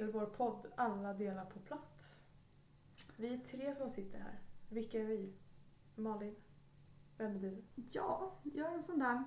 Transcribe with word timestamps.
Till 0.00 0.10
vår 0.10 0.26
podd 0.26 0.66
Alla 0.76 1.14
delar 1.14 1.44
på 1.44 1.60
plats. 1.60 2.24
Vi 3.16 3.34
är 3.34 3.38
tre 3.38 3.74
som 3.74 3.90
sitter 3.90 4.18
här. 4.18 4.40
Vilka 4.68 5.00
är 5.00 5.04
vi? 5.04 5.34
Malin, 5.94 6.36
vem 7.16 7.36
är 7.36 7.40
du? 7.40 7.64
Ja, 7.74 8.32
jag 8.42 8.72
är 8.72 8.74
en 8.74 8.82
sån 8.82 8.98
där 8.98 9.24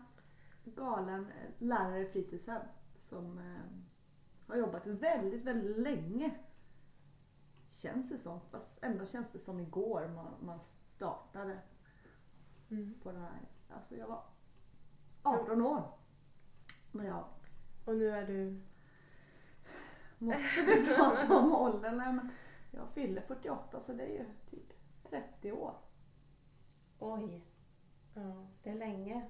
galen 0.63 1.25
eh, 1.25 1.49
lärare 1.57 2.01
i 2.01 2.05
fritidshem 2.05 2.61
som 2.97 3.37
eh, 3.37 3.83
har 4.47 4.55
jobbat 4.55 4.85
väldigt, 4.87 5.43
väldigt 5.43 5.77
länge. 5.77 6.35
Känns 7.69 8.09
det 8.09 8.17
som. 8.17 8.41
Fast 8.41 8.83
ändå 8.83 9.05
känns 9.05 9.31
det 9.31 9.39
som 9.39 9.59
igår 9.59 10.07
man, 10.07 10.33
man 10.45 10.59
startade 10.59 11.59
Mm. 12.69 12.99
på 13.03 13.11
den 13.11 13.21
här. 13.21 13.41
Alltså 13.69 13.95
jag 13.95 14.07
var 14.07 14.23
18 15.23 15.61
år. 15.61 15.97
När 16.91 17.05
jag 17.05 17.25
Och 17.85 17.95
nu 17.95 18.09
är 18.09 18.27
du... 18.27 18.61
måste 20.19 20.61
vi 20.65 20.85
prata 20.95 21.37
om 21.37 21.53
åldern. 21.55 21.97
Nej, 21.97 22.13
men 22.13 22.29
jag 22.71 22.89
fyller 22.89 23.21
48 23.21 23.79
så 23.79 23.93
det 23.93 24.03
är 24.03 24.09
ju 24.19 24.25
typ 24.49 24.73
30 25.09 25.51
år. 25.51 25.75
Oj, 26.99 27.45
Ja. 28.15 28.47
det 28.63 28.69
är 28.69 28.75
länge. 28.75 29.29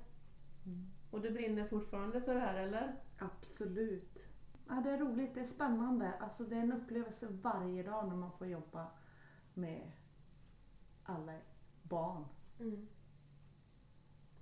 Och 1.12 1.22
du 1.22 1.32
brinner 1.32 1.68
fortfarande 1.68 2.22
för 2.22 2.34
det 2.34 2.40
här 2.40 2.56
eller? 2.56 2.96
Absolut. 3.20 4.28
Ja, 4.70 4.74
det 4.84 4.92
är 4.92 4.98
roligt, 4.98 5.34
det 5.34 5.40
är 5.40 5.44
spännande. 5.46 6.14
Alltså, 6.20 6.44
det 6.44 6.56
är 6.56 6.60
en 6.60 6.74
upplevelse 6.74 7.28
varje 7.32 7.84
dag 7.84 8.08
när 8.08 8.16
man 8.16 8.32
får 8.32 8.48
jobba 8.48 8.88
med 9.54 9.92
alla 11.04 11.34
barn. 11.84 12.26
Mm. 12.60 12.88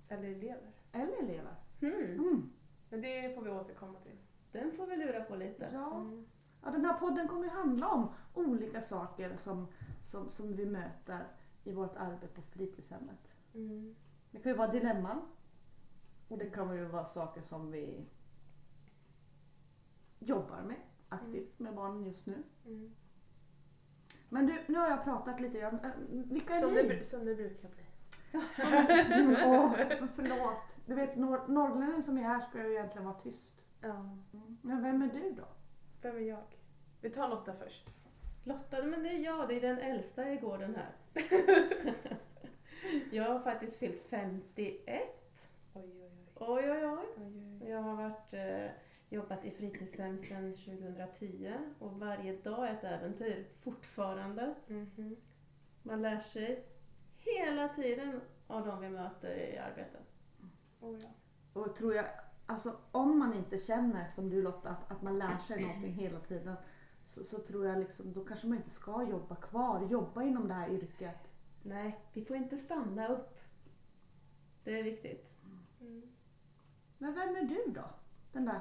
Eller 0.08 0.28
elever. 0.28 0.70
Eller 0.92 1.22
elever. 1.22 1.54
Hmm, 1.80 1.92
Mm. 2.26 2.52
Men 2.90 3.00
det 3.00 3.34
får 3.34 3.42
vi 3.42 3.50
återkomma 3.50 4.00
till. 4.00 4.18
Den 4.52 4.72
får 4.72 4.86
vi 4.86 4.96
lura 4.96 5.20
på 5.24 5.36
lite. 5.36 5.70
Ja. 5.72 5.96
Mm. 6.00 6.26
Ja, 6.64 6.70
den 6.70 6.84
här 6.84 6.94
podden 6.98 7.28
kommer 7.28 7.44
ju 7.44 7.50
handla 7.50 7.88
om 7.88 8.14
olika 8.34 8.80
saker 8.80 9.36
som, 9.36 9.66
som, 10.02 10.28
som 10.28 10.56
vi 10.56 10.66
möter 10.66 11.26
i 11.64 11.72
vårt 11.72 11.96
arbete 11.96 12.26
på 12.34 12.42
fritidshemmet. 12.42 13.28
Mm. 13.54 13.94
Det 14.30 14.38
kan 14.38 14.52
ju 14.52 14.58
vara 14.58 14.72
dilemman. 14.72 15.20
Och 16.28 16.38
det 16.38 16.50
kan 16.50 16.74
ju 16.76 16.84
vara 16.84 17.04
saker 17.04 17.42
som 17.42 17.70
vi 17.70 18.06
jobbar 20.18 20.62
med 20.62 20.76
aktivt 21.08 21.58
med 21.58 21.74
barnen 21.74 22.04
just 22.04 22.26
nu. 22.26 22.42
Mm. 22.66 22.94
Men 24.28 24.46
du, 24.46 24.64
nu 24.68 24.78
har 24.78 24.88
jag 24.88 25.04
pratat 25.04 25.40
lite 25.40 25.58
grann. 25.60 25.78
Äh, 25.80 25.90
Vilka 26.08 26.54
är 26.54 26.60
Som, 26.60 26.74
ni? 26.74 26.82
det, 26.82 27.04
som 27.04 27.24
det 27.24 27.34
brukar 27.34 27.68
bli. 27.68 27.82
Mm, 28.32 29.36
Åh, 29.46 29.72
förlåt. 30.14 30.76
Du 30.86 30.94
vet, 30.94 31.16
nor- 31.16 31.48
norrlänningen 31.48 32.02
som 32.02 32.18
är 32.18 32.22
här 32.22 32.40
ska 32.40 32.58
ju 32.62 32.72
egentligen 32.72 33.04
vara 33.06 33.18
tyst. 33.18 33.64
Ja. 33.82 34.18
Mm. 34.32 34.58
Men 34.62 34.82
vem 34.82 35.02
är 35.02 35.08
du 35.08 35.32
då? 35.32 35.48
Vem 36.02 36.16
är 36.16 36.20
jag? 36.20 36.44
Vi 37.00 37.10
tar 37.10 37.28
Lotta 37.28 37.52
först. 37.52 37.90
Lotta, 38.44 38.82
men 38.82 39.02
det 39.02 39.08
är 39.08 39.18
jag, 39.18 39.48
det 39.48 39.54
är 39.54 39.60
den 39.60 39.78
äldsta 39.78 40.32
i 40.32 40.36
gården 40.36 40.76
här. 40.76 40.92
jag 43.12 43.24
har 43.24 43.40
faktiskt 43.40 43.78
fyllt 43.78 44.00
51. 44.00 45.02
Oj, 45.74 45.82
oj, 45.84 46.00
oj. 46.02 46.26
Oj, 46.34 46.70
oj, 46.70 46.86
oj. 46.86 47.06
oj, 47.16 47.58
oj. 47.60 47.70
Jag 47.70 47.82
har 47.82 47.96
varit, 47.96 48.34
eh, 48.34 48.70
jobbat 49.08 49.44
i 49.44 49.50
fritidshem 49.50 50.18
sedan 50.18 50.52
2010 50.52 51.52
och 51.78 51.92
varje 52.00 52.36
dag 52.36 52.68
är 52.68 52.72
ett 52.72 52.84
äventyr. 52.84 53.46
Fortfarande. 53.60 54.54
Mhm. 54.66 55.16
Man 55.82 56.02
lär 56.02 56.20
sig 56.20 56.64
hela 57.16 57.68
tiden 57.68 58.20
av 58.46 58.66
de 58.66 58.80
vi 58.80 58.88
möter 58.88 59.34
i 59.34 59.58
arbetet. 59.58 60.06
Oh, 60.80 60.98
ja. 61.02 61.08
Och 61.52 61.76
tror 61.76 61.94
jag, 61.94 62.06
alltså 62.52 62.76
om 62.90 63.18
man 63.18 63.34
inte 63.34 63.58
känner 63.58 64.08
som 64.08 64.30
du 64.30 64.42
Lotta, 64.42 64.68
att, 64.68 64.90
att 64.90 65.02
man 65.02 65.18
lär 65.18 65.38
sig 65.38 65.62
någonting 65.62 65.92
hela 65.92 66.20
tiden. 66.20 66.56
Så, 67.04 67.24
så 67.24 67.38
tror 67.38 67.66
jag 67.66 67.78
liksom, 67.78 68.12
då 68.12 68.24
kanske 68.24 68.46
man 68.46 68.56
inte 68.56 68.70
ska 68.70 69.02
jobba 69.02 69.36
kvar, 69.36 69.86
jobba 69.90 70.22
inom 70.22 70.48
det 70.48 70.54
här 70.54 70.70
yrket. 70.70 71.30
Nej, 71.62 72.00
vi 72.12 72.24
får 72.24 72.36
inte 72.36 72.58
stanna 72.58 73.08
upp. 73.08 73.40
Det 74.64 74.78
är 74.78 74.82
viktigt. 74.82 75.30
Mm. 75.80 76.02
Men 76.98 77.14
vem 77.14 77.36
är 77.36 77.42
du 77.42 77.72
då? 77.72 77.84
Den 78.32 78.44
där 78.44 78.60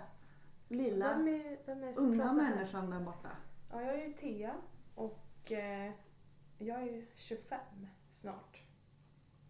lilla, 0.68 1.18
Vem 1.18 1.28
är, 1.28 1.66
vem 1.66 1.84
är 1.84 2.00
unga 2.00 2.34
människan 2.34 2.90
där 2.90 3.00
borta. 3.00 3.30
Ja, 3.72 3.82
jag 3.82 3.96
är 3.96 4.08
ju 4.08 4.14
Thea 4.14 4.56
och 4.96 5.52
eh, 5.52 5.94
jag 6.58 6.82
är 6.84 7.06
25 7.16 7.60
snart. 8.10 8.62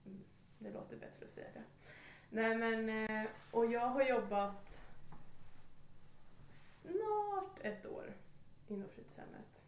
Mm, 0.06 0.24
det 0.60 0.72
låter 0.72 0.98
bättre 0.98 1.26
att 1.26 1.32
säga 1.32 1.48
det. 1.54 1.64
Nej 2.34 2.58
men, 2.58 2.90
eh, 2.90 3.30
och 3.52 3.66
jag 3.66 3.88
har 3.88 4.04
jobbat 4.04 4.86
snart 6.50 7.60
ett 7.62 7.86
år 7.86 8.14
inom 8.68 8.90
fritidshemmet. 8.90 9.62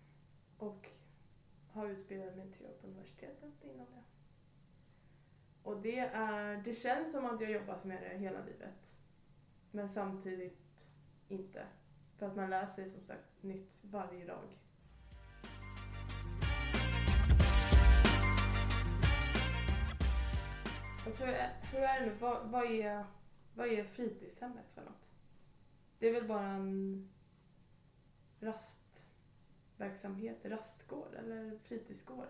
Och 0.57 0.89
har 1.71 1.87
utbildat 1.87 2.35
mig 2.35 2.51
till 2.51 2.65
jobb 2.65 2.81
på 2.81 2.87
universitetet 2.87 3.63
inom 3.63 3.85
det. 3.85 4.03
Och 5.63 5.81
det, 5.81 5.99
är, 5.99 6.57
det 6.57 6.73
känns 6.73 7.11
som 7.11 7.25
att 7.25 7.41
jag 7.41 7.47
har 7.47 7.53
jobbat 7.53 7.83
med 7.83 8.01
det 8.01 8.17
hela 8.17 8.45
livet. 8.45 8.91
Men 9.71 9.89
samtidigt 9.89 10.91
inte. 11.27 11.65
För 12.17 12.25
att 12.25 12.35
man 12.35 12.49
lär 12.49 12.65
sig 12.65 12.89
som 12.89 13.01
sagt 13.01 13.43
nytt 13.43 13.83
varje 13.83 14.25
dag. 14.25 14.57
Hur, 21.05 21.27
är, 21.27 21.53
hur 21.71 21.79
är 21.79 21.99
det 21.99 22.05
nu? 22.05 22.15
Vad, 22.19 22.49
vad, 22.49 22.65
är, 22.65 23.05
vad 23.53 23.67
är 23.67 23.83
fritidshemmet 23.83 24.71
för 24.73 24.81
något? 24.81 25.09
Det 25.99 26.09
är 26.09 26.13
väl 26.13 26.27
bara 26.27 26.47
en 26.47 27.09
rastverksamhet, 28.39 30.45
rastgård 30.45 31.13
eller 31.13 31.57
fritidsgård? 31.57 32.29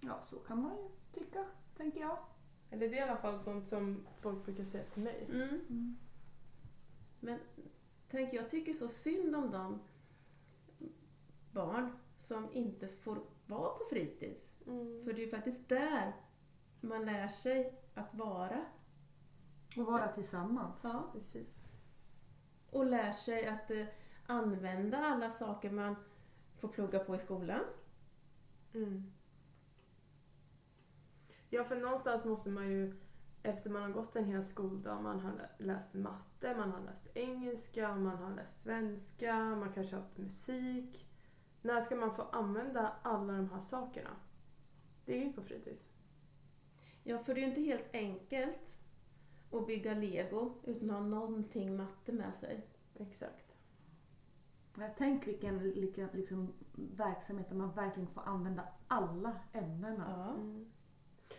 Ja, 0.00 0.20
så 0.20 0.36
kan 0.36 0.62
man 0.62 0.76
ju 0.76 0.88
tycka, 1.12 1.46
tänker 1.76 2.00
jag. 2.00 2.18
Eller 2.70 2.88
det 2.88 2.98
är 2.98 3.06
i 3.06 3.10
alla 3.10 3.20
fall 3.20 3.40
sånt 3.40 3.68
som 3.68 4.06
folk 4.16 4.44
brukar 4.44 4.64
säga 4.64 4.84
till 4.84 5.02
mig. 5.02 5.26
Mm. 5.30 5.96
Men 7.20 7.38
tänk, 8.08 8.34
jag 8.34 8.50
tycker 8.50 8.72
så 8.72 8.88
synd 8.88 9.36
om 9.36 9.50
de 9.50 9.80
barn 11.52 11.98
som 12.16 12.52
inte 12.52 12.88
får 12.88 13.18
vara 13.46 13.70
på 13.70 13.84
fritids. 13.90 14.54
Mm. 14.66 15.04
För 15.04 15.12
det 15.12 15.20
är 15.20 15.24
ju 15.24 15.30
faktiskt 15.30 15.68
där 15.68 16.12
man 16.82 17.04
lär 17.04 17.28
sig 17.28 17.78
att 17.94 18.14
vara. 18.14 18.64
Och 19.76 19.86
vara 19.86 20.08
tillsammans. 20.08 20.80
Ja. 20.84 21.10
Precis. 21.12 21.62
Och 22.70 22.86
lär 22.86 23.12
sig 23.12 23.46
att 23.46 23.70
eh, 23.70 23.86
använda 24.26 24.98
alla 24.98 25.30
saker 25.30 25.70
man 25.70 25.96
får 26.56 26.68
plugga 26.68 26.98
på 26.98 27.14
i 27.14 27.18
skolan. 27.18 27.60
Mm. 28.74 29.12
Ja, 31.50 31.64
för 31.64 31.76
någonstans 31.76 32.24
måste 32.24 32.50
man 32.50 32.68
ju, 32.68 32.96
efter 33.42 33.70
man 33.70 33.82
har 33.82 33.90
gått 33.90 34.16
en 34.16 34.24
hel 34.24 34.44
skoldag, 34.44 35.02
man 35.02 35.20
har 35.20 35.50
läst 35.58 35.94
matte, 35.94 36.56
man 36.56 36.72
har 36.72 36.80
läst 36.80 37.08
engelska, 37.14 37.94
man 37.94 38.16
har 38.16 38.34
läst 38.34 38.60
svenska, 38.60 39.36
man 39.36 39.72
kanske 39.72 39.96
har 39.96 40.02
haft 40.02 40.18
musik. 40.18 41.08
När 41.62 41.80
ska 41.80 41.96
man 41.96 42.14
få 42.14 42.22
använda 42.22 42.92
alla 43.02 43.32
de 43.32 43.50
här 43.50 43.60
sakerna? 43.60 44.10
Det 45.04 45.22
är 45.22 45.26
ju 45.26 45.32
på 45.32 45.42
fritids. 45.42 45.91
Ja, 47.04 47.18
för 47.18 47.34
det 47.34 47.40
är 47.40 47.42
ju 47.42 47.48
inte 47.48 47.60
helt 47.60 47.94
enkelt 47.94 48.72
att 49.50 49.66
bygga 49.66 49.94
lego 49.94 50.54
utan 50.64 50.90
att 50.90 50.96
ha 50.96 51.06
någonting 51.06 51.76
matte 51.76 52.12
med 52.12 52.34
sig. 52.34 52.66
Exakt. 52.94 53.56
Jag 54.78 54.96
tänk 54.96 55.26
vilken, 55.26 55.58
liksom, 56.12 56.52
verksamhet 56.74 57.48
där 57.48 57.56
man 57.56 57.74
verkligen 57.74 58.08
får 58.08 58.22
använda 58.22 58.68
alla 58.86 59.36
ämnena. 59.52 60.04
Ja. 60.08 60.34
Mm. 60.34 60.70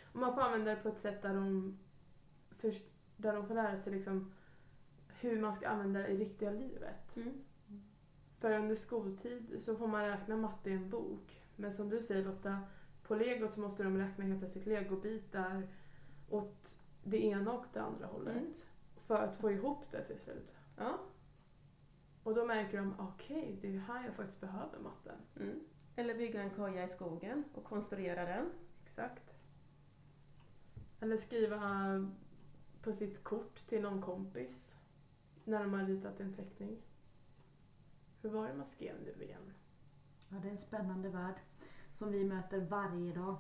Och 0.04 0.19
man 0.19 0.33
får 0.33 0.42
använda 0.42 0.75
det 0.75 0.81
på 0.81 0.89
ett 0.89 1.00
sätt 1.00 1.21
där 1.21 1.33
de, 1.33 1.77
först, 2.51 2.86
där 3.18 3.33
de 3.33 3.48
får 3.48 3.56
lära 3.56 3.77
sig 3.77 3.94
liksom 3.94 4.33
hur 5.07 5.42
man 5.42 5.54
ska 5.54 5.68
använda 5.68 6.00
det 6.00 6.07
i 6.07 6.18
riktiga 6.18 6.51
livet. 6.51 7.16
Mm. 7.16 7.44
För 8.38 8.51
under 8.51 8.75
skoltid 8.75 9.56
så 9.59 9.75
får 9.75 9.88
man 9.88 10.06
räkna 10.06 10.38
matte 10.38 10.69
i 10.69 10.74
en 10.74 10.89
bok. 10.89 11.42
Men 11.56 11.71
som 11.71 11.89
du 11.89 12.01
säger 12.01 12.25
Lotta, 12.25 12.59
på 13.03 13.15
legot 13.15 13.53
så 13.53 13.59
måste 13.59 13.83
de 13.83 13.97
räkna 13.97 14.25
helt 14.25 14.39
plötsligt 14.39 14.65
legobitar 14.65 15.67
åt 16.29 16.75
det 17.03 17.25
ena 17.25 17.53
och 17.53 17.65
det 17.73 17.81
andra 17.81 18.05
hållet. 18.05 18.35
Mm. 18.35 18.53
För 18.95 19.15
att 19.15 19.35
få 19.35 19.51
ihop 19.51 19.91
det 19.91 20.03
till 20.03 20.19
slut. 20.19 20.55
Ja. 20.77 21.00
Och 22.23 22.35
då 22.35 22.45
märker 22.45 22.77
de, 22.77 22.95
okej, 23.00 23.57
det 23.61 23.67
är 23.75 23.79
här 23.79 24.05
jag 24.05 24.15
faktiskt 24.15 24.41
behöver 24.41 24.79
matten. 24.79 25.15
Mm. 25.35 25.59
Eller 25.95 26.15
bygga 26.15 26.41
en 26.41 26.50
koja 26.50 26.83
i 26.83 26.88
skogen 26.88 27.44
och 27.53 27.63
konstruera 27.63 28.25
den. 28.25 28.50
Exakt. 28.85 29.33
Eller 30.99 31.17
skriva 31.17 31.59
på 32.81 32.94
sitt 32.94 33.23
kort 33.23 33.56
till 33.56 33.81
någon 33.81 34.01
kompis 34.01 34.75
när 35.44 35.59
de 35.59 35.73
har 35.73 35.83
ritat 35.83 36.19
en 36.19 36.33
teckning. 36.33 36.81
Hur 38.21 38.29
var 38.29 38.47
det 38.47 38.53
man 38.53 38.67
skrev 38.67 38.95
nu 39.01 39.23
igen? 39.23 39.53
Ja, 40.29 40.35
det 40.41 40.47
är 40.47 40.51
en 40.51 40.57
spännande 40.57 41.09
värld 41.09 41.35
som 41.94 42.12
vi 42.12 42.24
möter 42.24 42.60
varje 42.60 43.13
dag. 43.13 43.36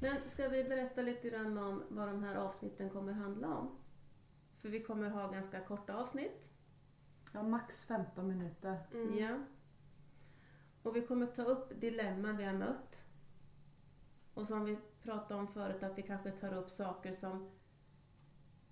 Men 0.00 0.28
ska 0.28 0.48
vi 0.48 0.64
berätta 0.64 1.02
lite 1.02 1.30
grann 1.30 1.58
om 1.58 1.82
vad 1.88 2.08
de 2.08 2.22
här 2.22 2.34
avsnitten 2.34 2.90
kommer 2.90 3.12
handla 3.12 3.56
om? 3.56 3.78
För 4.56 4.68
vi 4.68 4.82
kommer 4.82 5.10
ha 5.10 5.30
ganska 5.30 5.60
korta 5.60 5.94
avsnitt. 5.94 6.52
Ja, 7.32 7.42
max 7.42 7.84
15 7.84 8.28
minuter. 8.28 8.78
Mm. 8.92 9.18
Ja. 9.18 9.38
Och 10.82 10.96
vi 10.96 11.06
kommer 11.06 11.26
ta 11.26 11.42
upp 11.42 11.80
dilemman 11.80 12.36
vi 12.36 12.44
har 12.44 12.54
mött. 12.54 13.06
Och 14.34 14.46
som 14.46 14.64
vi 14.64 14.78
pratade 15.02 15.40
om 15.40 15.48
förut, 15.48 15.82
att 15.82 15.98
vi 15.98 16.02
kanske 16.02 16.30
tar 16.30 16.54
upp 16.54 16.70
saker 16.70 17.12
som 17.12 17.50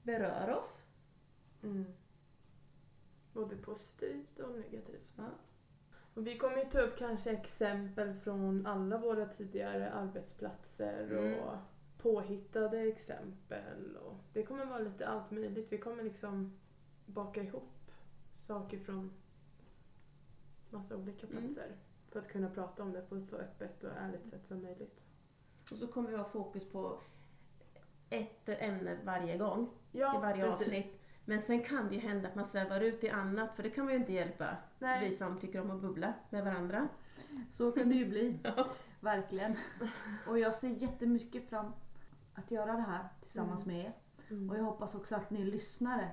berör 0.03 0.59
oss. 0.59 0.85
Mm. 1.63 1.85
Både 3.33 3.57
positivt 3.57 4.39
och 4.39 4.59
negativt. 4.59 5.09
Ja. 5.17 5.29
Och 6.15 6.27
vi 6.27 6.39
kommer 6.39 6.57
ju 6.57 6.65
ta 6.65 6.81
upp 6.81 6.99
kanske 6.99 7.31
exempel 7.31 8.15
från 8.15 8.67
alla 8.67 8.99
våra 8.99 9.27
tidigare 9.27 9.91
arbetsplatser 9.93 11.11
Mm. 11.11 11.41
och 11.41 11.57
påhittade 11.99 12.81
exempel. 12.81 13.97
Och 13.97 14.15
det 14.33 14.43
kommer 14.43 14.65
vara 14.67 14.79
lite 14.79 15.09
allt 15.09 15.31
möjligt. 15.31 15.73
Vi 15.73 15.79
kommer 15.79 16.03
liksom 16.03 16.59
baka 17.07 17.43
ihop 17.43 17.91
saker 18.37 18.79
från 18.79 19.13
massa 20.71 20.97
olika 20.97 21.27
Mm. 21.27 21.43
platser. 21.43 21.77
För 22.07 22.21
att 22.21 22.29
kunna 22.29 22.51
prata 22.51 22.83
om 22.83 22.93
det 22.93 23.03
på 23.03 23.17
ett 23.17 23.29
så 23.29 23.37
öppet 23.37 23.85
och 23.85 23.91
ärligt 23.97 24.27
sätt 24.27 24.47
som 24.47 24.63
möjligt. 24.63 25.01
Och 25.73 25.79
så 25.79 25.87
kommer 25.89 26.11
vi 26.11 26.17
ha 26.17 26.25
fokus 26.25 26.69
på 26.71 27.01
ett 28.11 28.49
ämne 28.49 28.99
varje 29.05 29.39
gång, 29.39 29.69
Ja, 29.93 30.19
i 30.19 30.21
varje 30.21 30.45
precis. 30.45 30.61
avsnitt. 30.67 30.97
Men 31.25 31.43
sen 31.43 31.63
kan 31.63 31.89
det 31.89 31.95
ju 31.95 32.01
hända 32.01 32.29
att 32.29 32.35
man 32.35 32.45
svävar 32.45 32.81
ut 32.81 33.05
i 33.05 33.11
annat, 33.11 33.57
för 33.57 33.63
det 33.63 33.71
kan 33.71 33.85
man 33.85 33.95
ju 33.95 34.01
inte 34.01 34.13
hjälpa. 34.13 34.57
Nej. 34.79 35.09
Vi 35.09 35.17
som 35.17 35.39
tycker 35.41 35.61
om 35.61 35.71
att 35.71 35.81
bubbla 35.81 36.15
med 36.31 36.45
varandra. 36.45 36.89
Så 37.51 37.73
kan 37.73 37.89
det 37.89 37.95
ju 37.95 38.09
bli. 38.09 38.39
Ja. 38.57 38.67
Verkligen. 39.01 39.57
Och 40.29 40.39
jag 40.39 40.55
ser 40.55 40.69
jättemycket 40.69 41.49
fram 41.49 41.73
att 42.35 42.51
göra 42.51 42.73
det 42.73 42.83
här 42.83 43.09
tillsammans 43.21 43.67
med 43.67 43.85
er. 43.85 43.93
Mm. 44.31 44.51
Och 44.51 44.59
jag 44.59 44.63
hoppas 44.63 44.95
också 44.95 45.17
att 45.17 45.31
ni 45.31 45.45
lyssnare 45.45 46.11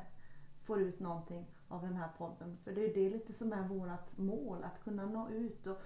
får 0.64 0.82
ut 0.82 1.00
någonting 1.00 1.46
av 1.68 1.82
den 1.82 1.96
här 1.96 2.10
podden. 2.18 2.58
För 2.58 2.72
det 2.72 2.82
är 2.82 2.88
ju 2.88 2.94
det 2.94 3.10
lite 3.10 3.34
som 3.34 3.54
är 3.54 3.68
vårt 3.68 4.18
mål, 4.18 4.64
att 4.64 4.84
kunna 4.84 5.06
nå 5.06 5.30
ut 5.30 5.68
och 5.68 5.82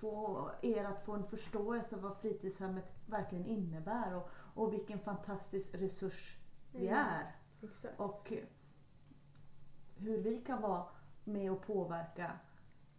få 0.00 0.50
er 0.62 0.84
att 0.84 1.00
få 1.00 1.12
en 1.12 1.24
förståelse 1.24 1.96
vad 1.96 2.16
fritidshemmet 2.16 2.92
verkligen 3.06 3.46
innebär 3.46 4.14
och, 4.14 4.30
och 4.54 4.72
vilken 4.72 4.98
fantastisk 4.98 5.74
resurs 5.74 6.36
vi 6.72 6.86
Mm. 6.88 6.98
är. 6.98 7.32
Exakt. 7.62 8.00
Och 8.00 8.32
hur 9.96 10.18
vi 10.18 10.40
kan 10.40 10.62
vara 10.62 10.84
med 11.24 11.52
och 11.52 11.62
påverka 11.66 12.38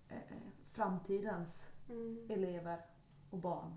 eh, 0.09 0.17
framtidens 0.65 1.71
Mm. 1.89 2.27
elever 2.31 2.85
och 3.29 3.37
barn. 3.37 3.73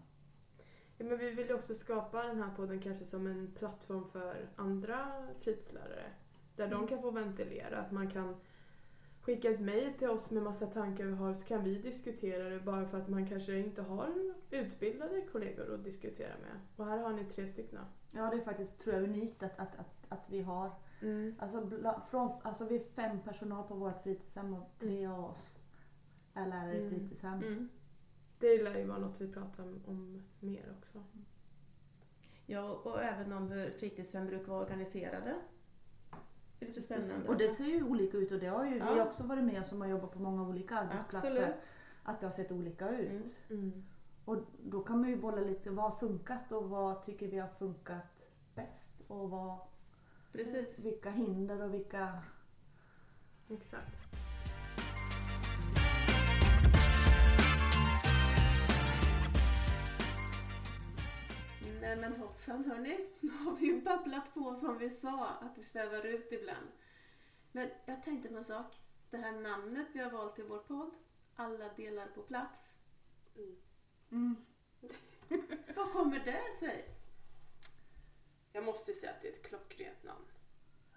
Ja, 0.96 1.04
men 1.06 1.18
vi 1.18 1.30
vill 1.30 1.46
ju 1.48 1.54
också 1.54 1.74
skapa 1.74 2.22
den 2.22 2.42
här 2.42 2.54
podden 2.56 2.80
kanske 2.80 3.04
som 3.04 3.26
en 3.26 3.52
plattform 3.54 4.04
för 4.08 4.48
andra 4.56 5.26
fritidslärare. 5.40 6.12
Där 6.56 6.68
de 6.68 6.74
Mm. 6.74 6.86
kan 6.88 7.02
få 7.02 7.10
ventilera. 7.10 7.78
Att 7.78 7.92
man 7.92 8.10
kan 8.10 8.36
skicka 9.28 9.50
ett 9.50 9.60
mejl 9.60 9.92
till 9.92 10.08
oss 10.10 10.30
med 10.30 10.42
massa 10.42 10.66
tankar 10.66 11.04
vi 11.04 11.12
har 11.14 11.34
så 11.34 11.46
kan 11.46 11.64
vi 11.64 11.78
diskutera 11.78 12.48
det 12.48 12.60
bara 12.60 12.86
för 12.86 12.98
att 12.98 13.08
man 13.08 13.26
kanske 13.26 13.58
inte 13.58 13.82
har 13.82 14.34
utbildade 14.50 15.20
kollegor 15.32 15.74
att 15.74 15.84
diskutera 15.84 16.32
med. 16.42 16.60
Och 16.76 16.86
här 16.86 16.98
har 16.98 17.12
ni 17.12 17.24
tre 17.24 17.48
stycken. 17.48 17.80
Ja, 18.12 18.30
det 18.30 18.36
är 18.36 18.40
faktiskt 18.40 18.78
tror 18.78 18.94
jag 18.94 19.04
unikt 19.04 19.42
att, 19.42 19.58
att, 19.58 19.78
att, 19.78 20.06
att 20.08 20.30
vi 20.30 20.42
har 20.42 20.70
Mm. 21.02 21.34
Alltså, 21.38 21.66
bla, 21.66 22.02
från, 22.10 22.30
alltså 22.42 22.64
vi 22.68 22.76
är 22.76 22.80
fem 22.80 23.20
personal 23.20 23.68
på 23.68 23.74
vårt 23.74 24.02
fritidshem 24.02 24.54
och 24.54 24.70
tre 24.78 25.06
av 25.06 25.24
oss 25.24 25.56
är 26.34 26.46
lärare 26.46 26.74
i 26.74 26.86
Mm. 26.86 26.90
fritidshem. 26.90 27.38
Mm. 27.38 27.68
Det 28.38 28.62
lär 28.62 28.78
ju 28.78 28.86
vara 28.86 28.98
något 28.98 29.20
vi 29.20 29.32
pratar 29.32 29.62
om, 29.62 29.82
om 29.86 30.22
mer 30.40 30.74
också. 30.78 31.04
Ja, 32.46 32.70
och 32.70 33.02
även 33.02 33.32
om 33.32 33.50
hur 33.50 33.70
fritidshem 33.70 34.26
brukar 34.26 34.46
vara 34.52 34.64
organiserade. 34.64 35.34
Det 36.58 36.64
är 36.64 36.68
lite 36.68 36.82
spännande. 36.82 37.28
Och 37.28 37.36
det 37.36 37.48
ser 37.48 37.64
ju 37.64 37.82
olika 37.84 38.16
ut 38.16 38.32
och 38.32 38.38
det 38.38 38.46
har 38.46 38.64
ju 38.64 38.74
vi 38.74 38.78
Ja. 38.78 39.04
också 39.04 39.22
varit 39.24 39.44
med 39.44 39.66
som 39.66 39.80
har 39.80 39.88
jobbat 39.88 40.12
på 40.12 40.18
många 40.18 40.42
olika 40.42 40.78
arbetsplatser. 40.78 41.28
Absolut. 41.30 41.54
Att 42.02 42.20
det 42.20 42.26
har 42.26 42.32
sett 42.32 42.52
olika 42.52 42.88
ut. 42.90 43.10
Mm. 43.50 43.62
Mm. 43.62 43.84
Och 44.24 44.36
då 44.64 44.80
kan 44.82 45.00
man 45.00 45.10
ju 45.10 45.16
bolla 45.16 45.40
lite, 45.40 45.70
vad 45.70 45.84
har 45.84 45.98
funkat 45.98 46.52
och 46.52 46.68
vad 46.70 47.02
tycker 47.02 47.28
vi 47.28 47.38
har 47.38 47.48
funkat 47.48 48.28
bäst? 48.54 48.92
Och 49.08 49.30
vad, 49.30 49.58
Precis. 50.32 50.78
vilka 50.78 51.10
hinder 51.10 51.62
och 51.62 51.74
vilka... 51.74 52.22
Exakt. 53.48 54.07
Men 62.00 62.16
hoppsan 62.16 62.64
hörni, 62.64 63.06
nu 63.20 63.30
har 63.30 63.56
vi 63.56 63.66
ju 63.66 63.80
babblat 63.80 64.34
på 64.34 64.54
som 64.54 64.78
vi 64.78 64.90
sa, 64.90 65.28
att 65.28 65.56
det 65.56 65.62
svävar 65.62 66.06
ut 66.06 66.32
ibland. 66.32 66.68
Men 67.52 67.70
jag 67.86 68.02
tänkte 68.02 68.28
på 68.28 68.36
en 68.36 68.44
sak. 68.44 68.80
Det 69.10 69.16
här 69.16 69.32
namnet 69.32 69.86
vi 69.92 70.00
har 70.00 70.10
valt 70.10 70.38
i 70.38 70.42
vår 70.42 70.58
podd, 70.58 70.94
Alla 71.36 71.68
delar 71.74 72.06
på 72.06 72.22
plats. 72.22 72.74
Mm. 74.10 74.36
Vad 75.76 75.92
kommer 75.92 76.18
det 76.24 76.56
sig? 76.58 76.94
Jag 78.52 78.64
måste 78.64 78.90
ju 78.90 78.98
säga 78.98 79.12
att 79.12 79.22
det 79.22 79.28
är 79.28 79.32
ett 79.32 79.42
klockrent 79.42 80.04
namn. 80.04 80.24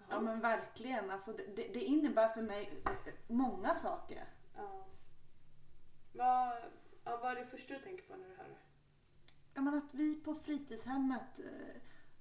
Ja 0.08 0.20
men 0.20 0.40
verkligen, 0.40 1.10
alltså 1.10 1.32
det, 1.32 1.42
det, 1.56 1.68
det 1.68 1.80
innebär 1.80 2.28
för 2.28 2.42
mig 2.42 2.82
många 3.28 3.74
saker. 3.74 4.24
Ja. 4.56 4.86
Vad, 6.12 6.56
ja, 7.04 7.16
vad 7.16 7.30
är 7.30 7.36
det 7.36 7.46
första 7.46 7.74
du 7.74 7.80
tänker 7.80 8.04
på 8.04 8.16
när 8.16 8.28
du 8.28 8.34
hör 8.34 8.48
det? 8.48 8.71
Ja, 9.54 9.60
men 9.60 9.74
att 9.74 9.94
vi 9.94 10.14
på 10.14 10.34
fritidshemmet, 10.34 11.38
eh, 11.38 11.76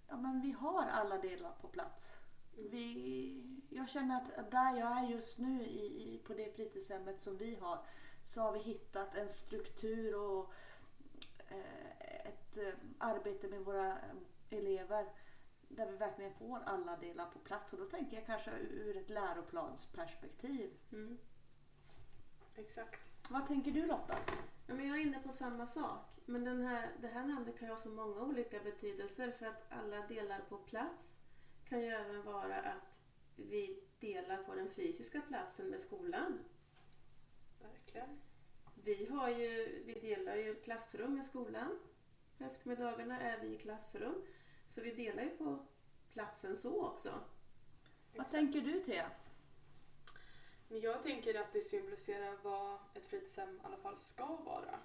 ja, 0.08 0.18
men 0.18 0.42
vi 0.42 0.52
har 0.52 0.84
alla 0.84 1.18
delar 1.18 1.52
på 1.62 1.68
plats. 1.68 2.18
Vi, 2.56 3.60
jag 3.70 3.90
känner 3.90 4.16
att 4.18 4.52
där 4.52 4.80
jag 4.80 4.98
är 5.00 5.08
just 5.08 5.38
nu 5.38 5.66
i, 5.66 5.86
i, 5.86 6.22
på 6.28 6.34
det 6.34 6.56
fritidshemmet 6.56 7.22
som 7.22 7.38
vi 7.38 7.56
har 7.56 7.86
så 8.24 8.42
har 8.42 8.52
vi 8.52 8.60
hittat 8.60 9.16
en 9.16 9.30
struktur 9.30 10.16
och 10.16 10.54
eh, 11.48 12.26
ett 12.26 12.58
eh, 12.58 12.74
arbete 12.98 13.48
med 13.48 13.60
våra 13.60 13.98
elever 14.50 15.06
där 15.68 15.92
vi 15.92 15.98
verkligen 15.98 16.34
får 16.34 16.60
alla 16.66 16.98
delar 16.98 17.26
på 17.26 17.40
plats. 17.40 17.74
Och 17.74 17.80
då 17.80 17.86
tänker 17.86 18.18
jag 18.18 18.26
kanske 18.26 18.52
ur 18.52 18.98
ett 18.98 19.10
läroplansperspektiv. 19.10 20.72
Mm. 20.92 21.18
Exakt. 22.56 23.00
Vad 23.30 23.48
tänker 23.48 23.72
du 23.72 23.86
Lotta? 23.86 24.18
Ja, 24.68 24.74
men 24.74 24.88
jag 24.88 24.98
är 24.98 25.02
inne 25.02 25.20
på 25.20 25.32
samma 25.32 25.66
sak. 25.66 26.21
Men 26.32 26.44
den 26.44 26.62
här, 26.62 26.92
det 27.02 27.08
här 27.08 27.26
namnet 27.26 27.60
kan 27.60 27.68
ju 27.68 27.74
ha 27.74 27.82
så 27.82 27.90
många 27.90 28.22
olika 28.22 28.60
betydelser 28.60 29.32
för 29.32 29.46
att 29.46 29.72
alla 29.72 30.08
delar 30.08 30.40
på 30.50 30.58
plats 30.58 31.18
kan 31.66 31.82
ju 31.82 31.88
även 31.88 32.24
vara 32.24 32.62
att 32.62 33.02
vi 33.36 33.84
delar 34.00 34.38
på 34.38 34.56
den 34.56 34.70
fysiska 34.70 35.22
platsen 35.22 35.68
med 35.68 35.80
skolan. 35.80 36.40
Verkligen. 37.62 38.22
Vi, 38.84 39.06
har 39.06 39.30
ju, 39.30 39.84
vi 39.86 39.94
delar 39.94 40.36
ju 40.36 40.56
klassrum 40.56 41.16
med 41.16 41.26
skolan. 41.26 41.80
På 42.38 42.44
eftermiddagarna 42.44 43.20
är 43.20 43.40
vi 43.40 43.48
i 43.48 43.58
klassrum. 43.58 44.26
Så 44.70 44.82
vi 44.82 44.92
delar 44.92 45.24
ju 45.24 45.30
på 45.30 45.66
platsen 46.10 46.58
så 46.58 46.86
också. 46.86 47.10
Vad 47.10 48.26
Exakt. 48.26 48.32
tänker 48.32 48.62
du 48.62 48.80
Thea? 48.80 49.12
Men 50.68 50.80
jag 50.80 51.04
tänker 51.04 51.42
att 51.42 51.54
det 51.54 51.62
symboliserar 51.62 52.38
vad 52.44 52.80
ett 52.94 53.06
fritidshem 53.06 53.56
i 53.56 53.60
alla 53.64 53.78
fall 53.78 53.98
ska 53.98 54.26
vara. 54.26 54.80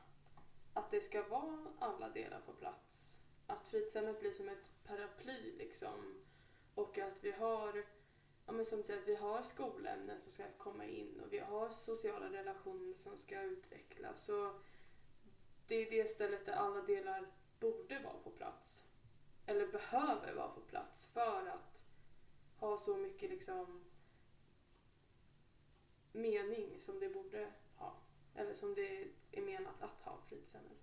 Att 0.76 0.90
det 0.90 1.00
ska 1.00 1.23
vara 1.28 1.73
alla 1.78 2.09
delar 2.09 2.40
på 2.40 2.52
plats. 2.52 3.21
Att 3.47 3.66
fritidshemmet 3.66 4.21
blir 4.21 4.33
som 4.33 4.49
ett 4.49 4.71
paraply 4.85 5.56
liksom. 5.59 6.25
Och 6.75 6.99
att 6.99 7.25
vi 7.25 7.33
har, 7.33 7.87
ja 8.47 8.52
men 8.52 8.64
som 8.64 8.83
sagt, 8.83 9.02
vi 9.06 9.14
har 9.14 9.42
skolämnen 9.42 10.21
som 10.21 10.33
ska 10.33 10.45
komma 10.59 10.85
in 10.85 11.21
och 11.21 11.33
vi 11.33 11.38
har 11.38 11.68
sociala 11.68 12.33
relationer 12.33 12.95
som 12.95 13.16
ska 13.16 13.42
utvecklas. 13.42 14.25
Så 14.25 14.61
det 15.66 15.75
är 15.75 15.90
det 15.90 16.11
stället 16.11 16.47
där 16.47 16.52
alla 16.52 16.83
delar 16.83 17.26
borde 17.61 17.99
vara 17.99 18.18
på 18.25 18.30
plats. 18.30 18.85
Eller 19.47 19.66
behöver 19.66 20.35
vara 20.35 20.49
på 20.49 20.61
plats 20.61 21.06
för 21.06 21.47
att 21.47 21.85
ha 22.56 22.78
så 22.78 22.97
mycket 22.97 23.30
liksom 23.30 23.85
mening 26.12 26.80
som 26.80 27.00
det 27.00 27.09
borde. 27.09 27.52
Eller 28.37 28.55
som 28.55 28.75
det 28.75 29.09
är 29.33 29.43
menat 29.43 29.83
att 29.83 30.02
ha 30.02 30.19
fritidshemmet. 30.28 30.78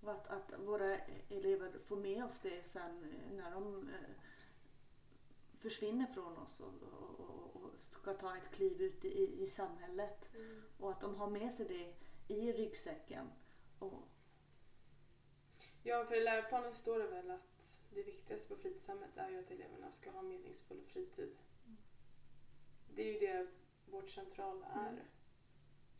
Och 0.00 0.12
att, 0.12 0.26
att 0.26 0.52
våra 0.58 0.98
elever 1.28 1.78
får 1.78 1.96
med 1.96 2.24
oss 2.24 2.40
det 2.40 2.66
sen 2.66 3.14
när 3.32 3.50
de 3.50 3.88
eh, 3.88 4.10
försvinner 5.54 6.06
från 6.06 6.38
oss 6.38 6.60
och, 6.60 6.82
och, 6.82 7.56
och, 7.56 7.70
ska 7.78 8.14
ta 8.14 8.36
ett 8.36 8.50
kliv 8.50 8.82
ut 8.82 9.04
i, 9.04 9.42
i 9.42 9.46
samhället. 9.46 10.30
Och 10.78 10.90
att 10.90 11.00
de 11.00 11.14
har 11.14 11.30
med 11.30 11.52
sig 11.52 11.66
det 11.66 11.94
i 12.34 12.52
ryggsäcken. 12.52 13.30
Och, 13.78 14.08
Ja, 15.82 16.04
för 16.04 16.14
i 16.14 16.24
läroplanen 16.24 16.74
står 16.74 16.98
det 16.98 17.06
väl 17.06 17.30
att 17.30 17.80
det 17.94 18.02
viktigaste 18.02 18.48
på 18.48 18.56
fritidshemmet 18.56 19.16
är 19.16 19.30
ju 19.30 19.38
att 19.38 19.50
eleverna 19.50 19.92
ska 19.92 20.10
ha 20.10 20.22
meningsfull 20.22 20.82
fritid. 20.86 21.36
Det 22.94 23.02
är 23.02 23.12
ju 23.12 23.18
det 23.18 23.46
vårt 23.86 24.10
centrala 24.10 24.66
är. 24.66 24.88
Mm. 24.88 25.04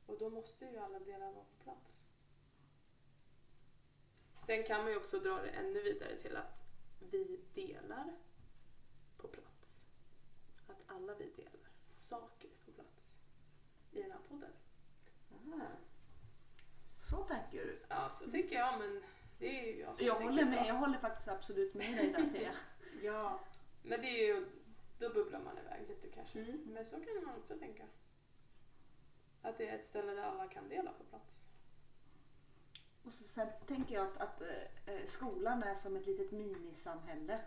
Och 0.06 0.18
då 0.18 0.30
måste 0.30 0.64
ju 0.64 0.78
alla 0.78 0.98
delar 0.98 1.32
vara 1.32 1.44
på 1.44 1.64
plats. 1.64 2.06
Sen 4.46 4.64
kan 4.64 4.82
man 4.82 4.90
ju 4.90 4.96
också 4.96 5.18
dra 5.18 5.42
det 5.42 5.48
ännu 5.48 5.82
vidare 5.82 6.16
till 6.18 6.36
att 6.36 6.64
vi 7.10 7.40
delar 7.54 8.16
på 9.16 9.28
plats. 9.28 9.84
Att 10.66 10.82
alla 10.86 11.14
vi 11.14 11.30
delar 11.36 11.70
saker 11.98 12.48
på 12.64 12.72
plats 12.72 13.18
i 13.92 14.02
den 14.02 14.10
här 14.10 14.20
podden. 14.28 14.50
Aha. 15.32 15.66
Så 17.00 17.16
tänker 17.16 17.64
du. 17.64 17.82
Ja, 17.88 18.08
så 18.10 18.30
tänker 18.30 18.56
jag, 18.56 18.78
men 18.78 19.02
det 19.38 19.60
är 19.60 19.66
ju 19.66 19.80
jag 19.80 19.96
som 19.96 20.06
Jag 20.06 20.14
håller 20.14 20.44
så. 20.44 20.50
med. 20.50 20.66
Jag 20.66 20.75
håller 20.75 20.98
faktiskt 20.98 21.28
absolut 21.28 21.75
med 21.75 21.96
dig 21.96 22.12
där 22.12 22.38
Thea. 22.38 22.52
Ja. 23.02 23.40
Men 23.82 24.00
det 24.00 24.06
är 24.06 24.26
ju, 24.26 24.46
då 24.98 25.08
bubblar 25.08 25.40
man 25.40 25.58
iväg 25.58 25.88
lite 25.88 26.08
kanske. 26.08 26.38
Mm. 26.38 26.62
Men 26.66 26.84
så 26.84 26.96
kan 26.96 27.25
man 27.25 27.36
också 27.36 27.58
tänka. 27.58 27.86
Att 29.46 29.58
det 29.58 29.68
är 29.68 29.74
ett 29.74 29.84
ställe 29.84 30.12
där 30.12 30.22
alla 30.22 30.48
kan 30.48 30.68
dela 30.68 30.92
på 30.92 31.04
plats. 31.04 31.46
Och 33.04 33.12
så 33.12 33.24
sen 33.24 33.48
tänker 33.66 33.94
jag 33.94 34.06
att, 34.06 34.16
att 34.16 34.42
eh, 34.86 35.04
skolan 35.04 35.62
är 35.62 35.74
som 35.74 35.96
ett 35.96 36.06
litet 36.06 36.32
minisamhälle. 36.32 37.40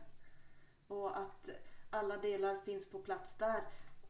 Och 0.88 1.18
att 1.18 1.50
alla 1.90 2.18
delar 2.18 2.56
finns 2.56 2.90
på 2.90 3.00
plats 3.00 3.36
där. 3.38 3.64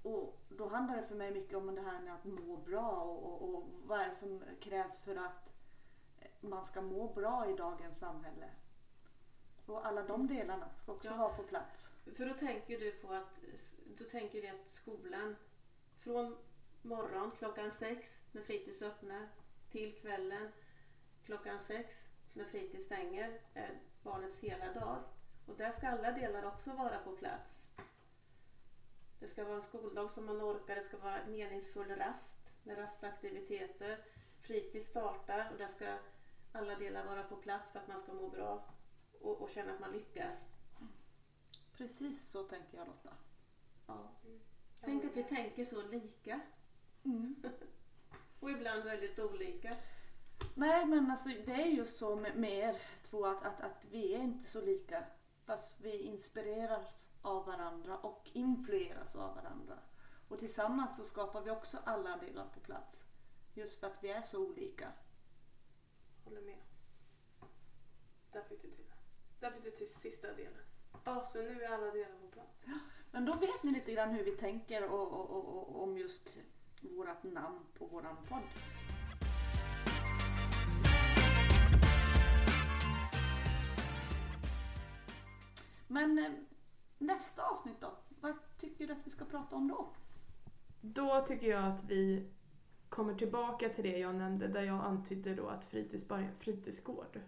Och 0.04 0.40
då 0.50 0.68
handlar 0.68 0.96
det 0.98 1.04
för 1.04 1.16
mig 1.16 1.32
mycket 1.32 1.58
om 1.58 1.76
det 1.76 1.82
här 1.82 2.00
med 2.02 2.14
att 2.14 2.26
må 2.26 2.58
bra 2.58 2.92
och, 2.92 3.24
och, 3.34 3.56
och 3.56 3.68
vad 3.86 4.00
är 4.00 4.10
det 4.10 4.16
som 4.16 4.44
krävs 4.60 5.00
för 5.00 5.16
att 5.16 5.50
man 6.40 6.66
ska 6.66 6.82
må 6.82 7.14
bra 7.14 7.50
i 7.50 7.54
dagens 7.56 8.00
samhälle. 8.00 8.50
Och 9.66 9.86
alla 9.86 10.04
de 10.04 10.28
delarna 10.28 10.70
ska 10.78 10.92
också 10.92 11.10
Ja. 11.10 11.18
vara 11.18 11.34
på 11.34 11.44
plats. 11.44 11.90
För 12.14 12.26
då 12.26 12.34
tänker 12.34 12.80
du 12.80 12.92
på 12.92 13.14
att, 13.14 13.42
då 13.98 14.04
tänker 14.04 14.42
vi 14.42 14.48
att 14.50 14.68
skolan 14.68 15.36
från 15.98 16.38
morgon 16.82 17.32
klockan 17.32 17.72
sex 17.72 18.22
när 18.32 18.42
fritids 18.42 18.82
öppnar 18.82 19.28
till 19.70 19.96
kvällen 20.02 20.52
klockan 21.24 21.60
sex 21.60 22.08
när 22.34 22.46
fritids 22.46 22.86
stänger 22.86 23.42
är 23.54 23.82
barnets 24.04 24.40
hela 24.40 24.74
dag. 24.74 25.04
Och 25.46 25.56
där 25.56 25.72
ska 25.72 25.88
alla 25.88 26.12
delar 26.12 26.46
också 26.46 26.74
vara 26.74 27.00
på 27.00 27.12
plats. 27.12 27.68
Det 29.20 29.28
ska 29.28 29.44
vara 29.44 29.56
en 29.56 29.64
skoldag 29.64 30.12
som 30.12 30.26
man 30.26 30.42
orkar, 30.42 30.76
det 30.76 30.84
ska 30.84 30.98
vara 30.98 31.26
meningsfull 31.28 31.96
rast 31.96 32.56
med 32.64 32.78
rastaktiviteter. 32.78 34.06
Fritids 34.42 34.86
startar 34.86 35.50
och 35.52 35.58
där 35.58 35.68
ska 35.68 35.98
alla 36.52 36.76
delar 36.76 37.06
vara 37.06 37.24
på 37.24 37.36
plats 37.36 37.72
för 37.72 37.80
att 37.80 37.88
man 37.88 38.00
ska 38.00 38.14
må 38.14 38.30
bra 38.30 38.66
och, 39.22 39.42
och 39.42 39.50
känna 39.50 39.74
att 39.74 39.80
man 39.80 39.92
lyckas. 39.92 40.46
Precis 41.78 42.30
så 42.30 42.44
tänker 42.44 42.78
jag 42.78 42.88
Lotta. 42.88 43.14
Ja. 43.88 44.12
Tänk 44.82 45.06
att 45.06 45.18
vi 45.18 45.24
tänker 45.24 45.64
så 45.64 45.82
lika 45.82 46.42
och 48.40 48.52
ibland 48.52 48.84
väldigt 48.84 49.20
olika. 49.20 49.76
Nej 50.56 50.86
men 50.86 51.12
alltså 51.12 51.30
det 51.30 51.52
är 51.52 51.66
just 51.66 51.98
så 51.98 52.16
med, 52.16 52.36
med 52.36 52.52
er 52.52 52.82
två 53.04 53.26
att, 53.26 53.44
att, 53.44 53.62
att 53.62 53.88
vi 53.92 54.14
är 54.14 54.20
inte 54.20 54.50
så 54.50 54.62
lika. 54.62 55.04
Fast 55.44 55.82
vi 55.82 55.98
inspireras 55.98 57.12
av 57.22 57.46
varandra 57.46 57.98
och 57.98 58.30
influeras 58.34 59.16
av 59.16 59.36
varandra. 59.36 59.80
Och 60.28 60.40
tillsammans 60.40 60.98
så 60.98 61.04
skapar 61.04 61.42
vi 61.42 61.52
också 61.52 61.78
alla 61.84 62.18
delar 62.18 62.46
på 62.54 62.60
plats. 62.60 63.06
Just 63.54 63.80
för 63.80 63.88
att 63.88 64.04
vi 64.04 64.10
är 64.10 64.22
så 64.22 64.48
olika. 64.48 64.92
Håller 66.24 66.42
med. 66.42 66.60
Där 68.32 68.44
fick 68.44 68.62
du 68.62 68.72
till. 68.72 68.92
Där 69.40 69.52
fick 69.52 69.64
du 69.64 69.72
till 69.72 69.94
sista 69.94 70.34
delen. 70.34 70.64
Ja, 71.04 71.26
så 71.26 71.42
nu 71.42 71.64
är 71.64 71.70
alla 71.70 71.92
delar 71.92 72.18
på 72.22 72.28
plats. 72.28 72.68
Men 73.12 73.26
då 73.26 73.34
vet 73.34 73.64
ni 73.64 73.72
lite 73.72 73.94
grann 73.94 74.10
hur 74.10 74.24
vi 74.24 74.32
tänker 74.32 74.90
och, 74.90 75.08
och, 75.08 75.30
och, 75.30 75.46
och, 75.46 75.84
om 75.84 75.98
just 75.98 76.40
vårat 76.82 77.24
namn 77.24 77.60
på 77.78 77.86
våran 77.86 78.16
podd. 78.30 78.44
Men 85.88 86.20
eh, 86.20 86.32
nästa 86.98 87.44
avsnitt 87.44 87.82
då? 87.82 87.92
Vad 88.22 88.34
tycker 88.58 88.88
du 88.88 88.94
att 88.94 89.08
vi 89.08 89.10
ska 89.10 89.26
prata 89.26 89.56
om 89.56 89.68
då? 89.68 89.94
Då 90.82 91.26
tycker 91.28 91.48
jag 91.48 91.66
att 91.66 91.84
vi 91.84 92.30
kommer 92.90 93.14
tillbaka 93.14 93.70
till 93.70 93.84
det 93.84 93.98
jag 93.98 94.16
nämnde 94.16 94.48
där 94.48 94.62
jag 94.62 94.86
antydde 94.86 95.36
då 95.36 95.48
att 95.48 95.66
fritids 95.66 96.08
bara 96.08 96.20
är 96.20 96.24
en 96.24 96.36
fritidsgård. 96.36 97.20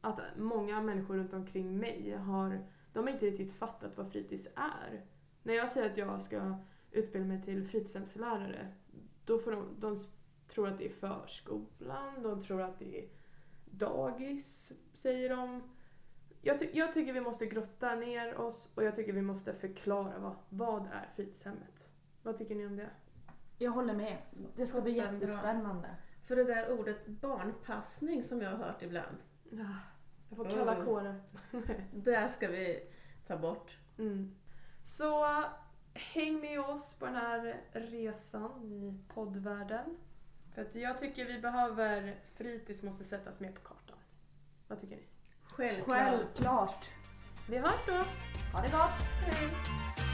Att 0.00 0.20
många 0.36 0.80
människor 0.80 1.16
runt 1.16 1.32
omkring 1.32 1.78
mig 1.78 2.16
har, 2.16 2.66
de 2.92 3.06
har 3.06 3.10
inte 3.10 3.26
riktigt 3.26 3.52
fattat 3.52 3.96
vad 3.96 4.12
fritids 4.12 4.48
är. 4.56 5.06
När 5.42 5.54
jag 5.54 5.70
säger 5.70 5.90
att 5.90 5.96
jag 5.96 6.22
ska 6.22 6.54
utbilda 6.92 7.28
mig 7.28 7.42
till 7.42 7.64
fritidshemslärare, 7.64 8.68
då 9.24 9.38
får 9.38 9.52
de, 9.52 9.76
de 9.78 9.96
tror 10.48 10.68
att 10.68 10.78
det 10.78 10.86
är 10.86 10.90
förskolan, 10.92 12.22
de 12.22 12.40
tror 12.42 12.62
att 12.62 12.78
det 12.78 12.98
är 12.98 13.08
dagis, 13.64 14.72
säger 14.94 15.28
de. 15.30 15.62
Jag, 16.42 16.58
ty- 16.58 16.70
jag 16.72 16.94
tycker 16.94 17.12
vi 17.12 17.20
måste 17.20 17.46
grotta 17.46 17.94
ner 17.94 18.34
oss 18.40 18.72
och 18.74 18.84
jag 18.84 18.96
tycker 18.96 19.12
vi 19.12 19.22
måste 19.22 19.52
förklara 19.52 20.18
vad, 20.18 20.36
vad 20.48 20.86
är 20.86 21.08
fritidshemmet. 21.16 21.88
Vad 22.22 22.38
tycker 22.38 22.54
ni 22.54 22.66
om 22.66 22.76
det? 22.76 22.90
Jag 23.58 23.70
håller 23.70 23.94
med. 23.94 24.16
Det 24.56 24.66
ska 24.66 24.80
bli 24.80 24.92
jättespännande. 24.92 25.88
För 26.24 26.36
det 26.36 26.44
där 26.44 26.78
ordet 26.80 27.06
barnpassning 27.06 28.22
som 28.24 28.40
jag 28.40 28.50
har 28.50 28.56
hört 28.56 28.82
ibland, 28.82 29.16
Jag 30.28 30.36
får 30.36 30.44
kalla 30.44 30.84
kårar. 30.84 31.22
det 31.92 32.28
ska 32.28 32.48
vi 32.48 32.88
ta 33.26 33.36
bort. 33.36 33.78
Mm. 33.98 34.34
Så 34.82 35.24
häng 35.94 36.40
med 36.40 36.60
oss 36.60 36.98
på 36.98 37.06
den 37.06 37.14
här 37.14 37.60
resan 37.72 38.64
i 38.64 38.98
poddvärlden. 39.14 39.96
För 40.54 40.62
att 40.62 40.74
jag 40.74 40.98
tycker 40.98 41.24
vi 41.24 41.38
behöver, 41.38 42.20
fritids 42.36 42.82
måste 42.82 43.04
sättas 43.04 43.40
mer 43.40 43.52
på 43.52 43.60
kartan. 43.60 43.98
Vad 44.68 44.80
tycker 44.80 44.96
ni? 44.96 45.02
Självklart. 45.42 45.98
Självklart. 45.98 46.90
Vi 47.48 47.58
hörs 47.58 47.86
då! 47.86 48.04
Ha 48.52 48.62
det 48.62 48.72
gott! 48.72 49.26
Hej! 49.26 50.09